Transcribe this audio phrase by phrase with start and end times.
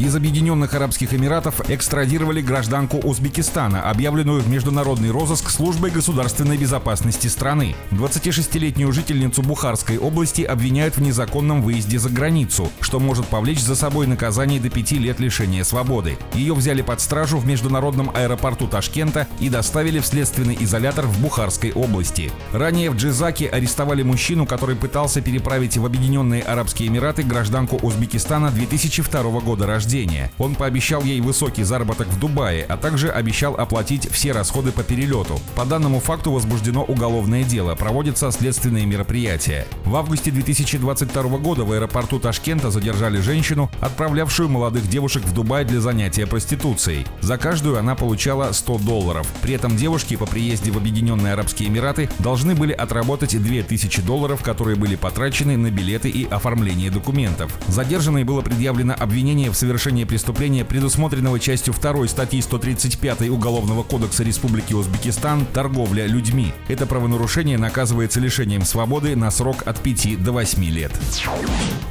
[0.00, 7.76] Из Объединенных Арабских Эмиратов экстрадировали гражданку Узбекистана, объявленную в международный розыск службой государственной безопасности страны.
[7.90, 14.06] 26-летнюю жительницу Бухарской области обвиняют в незаконном выезде за границу, что может повлечь за собой
[14.06, 16.16] наказание до пяти лет лишения свободы.
[16.32, 21.72] Ее взяли под стражу в международном аэропорту Ташкента и доставили в следственный изолятор в Бухарской
[21.72, 22.32] области.
[22.52, 29.40] Ранее в Джизаке арестовали мужчину, который пытался переправить в Объединенные Арабские Эмираты гражданку Узбекистана 2002
[29.40, 30.30] года рождения рождения.
[30.38, 35.40] Он пообещал ей высокий заработок в Дубае, а также обещал оплатить все расходы по перелету.
[35.56, 39.66] По данному факту возбуждено уголовное дело, проводятся следственные мероприятия.
[39.84, 45.80] В августе 2022 года в аэропорту Ташкента задержали женщину, отправлявшую молодых девушек в Дубай для
[45.80, 47.04] занятия проституцией.
[47.20, 49.26] За каждую она получала 100 долларов.
[49.42, 54.76] При этом девушки по приезде в Объединенные Арабские Эмираты должны были отработать 2000 долларов, которые
[54.76, 57.52] были потрачены на билеты и оформление документов.
[57.66, 64.22] Задержанной было предъявлено обвинение в совершении совершение преступления, предусмотренного частью 2 статьи 135 Уголовного кодекса
[64.22, 66.52] Республики Узбекистан «Торговля людьми».
[66.68, 70.92] Это правонарушение наказывается лишением свободы на срок от 5 до 8 лет.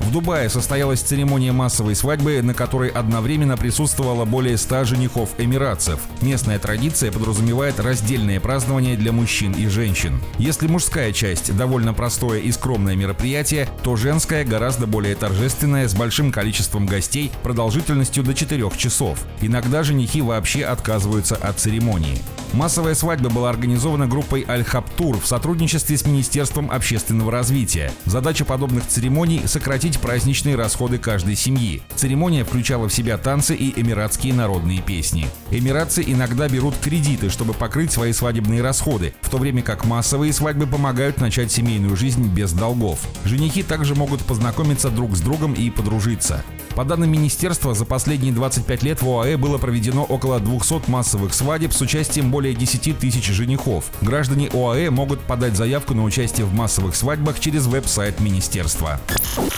[0.00, 5.98] В Дубае состоялась церемония массовой свадьбы, на которой одновременно присутствовало более 100 женихов-эмиратцев.
[6.20, 10.20] Местная традиция подразумевает раздельное празднование для мужчин и женщин.
[10.38, 16.32] Если мужская часть довольно простое и скромное мероприятие, то женская гораздо более торжественная с большим
[16.32, 19.18] количеством гостей, продолжительностью продолжительностью до 4 часов.
[19.40, 22.18] Иногда женихи вообще отказываются от церемонии.
[22.52, 27.92] Массовая свадьба была организована группой Аль-Хаптур в сотрудничестве с Министерством общественного развития.
[28.06, 31.82] Задача подобных церемоний– сократить праздничные расходы каждой семьи.
[31.94, 35.26] Церемония включала в себя танцы и эмиратские народные песни.
[35.50, 40.66] Эмиратцы иногда берут кредиты, чтобы покрыть свои свадебные расходы, в то время как массовые свадьбы
[40.66, 43.00] помогают начать семейную жизнь без долгов.
[43.24, 46.42] Женихи также могут познакомиться друг с другом и подружиться.
[46.78, 51.72] По данным министерства, за последние 25 лет в ОАЭ было проведено около 200 массовых свадеб
[51.72, 53.90] с участием более 10 тысяч женихов.
[54.00, 59.00] Граждане ОАЭ могут подать заявку на участие в массовых свадьбах через веб-сайт министерства.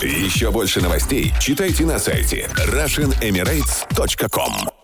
[0.03, 4.80] Еще больше новостей читайте на сайте RussianEmirates.com